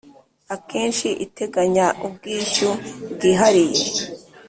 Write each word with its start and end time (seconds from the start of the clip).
akenshi 0.55 1.07
iteganya 1.25 1.87
ubwishyu 2.05 2.69
bwihariye 3.13 3.85